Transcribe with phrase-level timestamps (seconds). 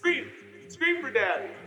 [0.00, 0.30] Scream!
[0.68, 1.59] Scream for daddy!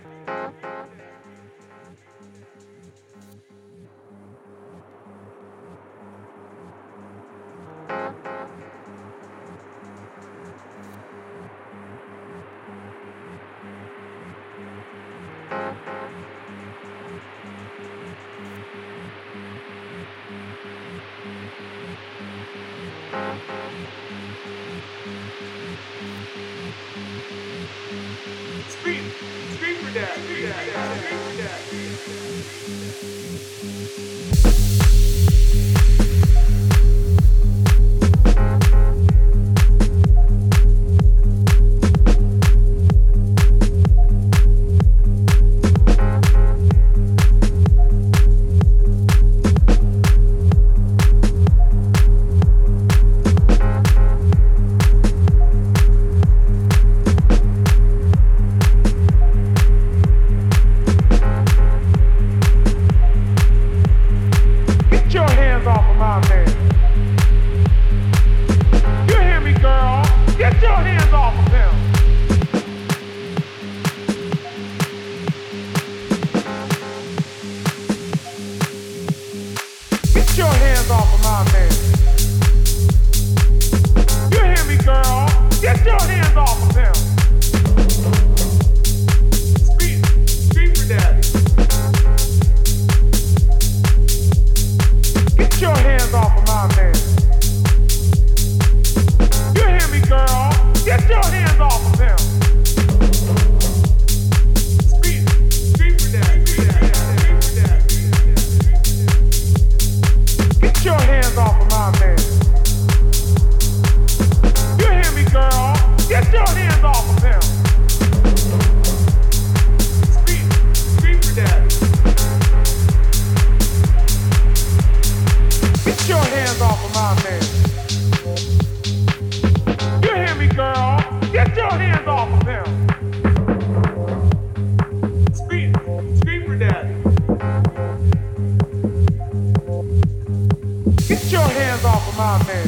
[141.07, 142.67] Get your hands off of my man.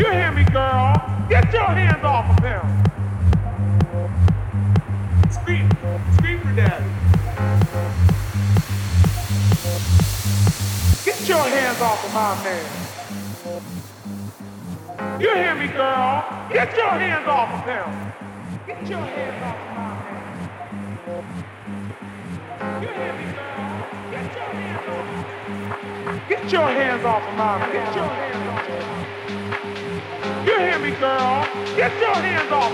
[0.00, 0.94] You hear me, girl?
[1.28, 2.62] Get your hands off of him.
[5.30, 5.68] Scream,
[6.16, 6.84] scream for daddy.
[11.04, 12.66] Get your hands off of my man.
[15.20, 16.24] You hear me, girl?
[16.52, 18.14] Get your hands off of him.
[18.66, 20.36] Get your hands off of my man.
[22.82, 23.35] You hear me,
[26.46, 27.58] Get your hands off of my.
[27.72, 30.46] Get your hands off of him.
[30.46, 31.44] You hear me, girl?
[31.74, 32.72] Get your hands off.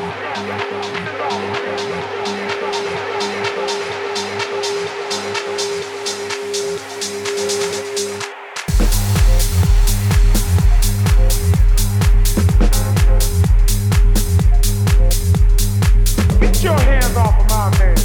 [16.40, 17.96] Get your hands off of my man.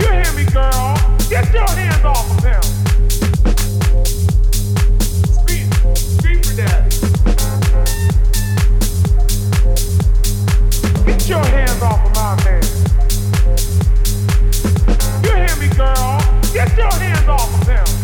[0.00, 0.96] You hear me, girl?
[1.30, 2.73] Get your hands off of him.
[16.54, 18.03] Get your hands off of him.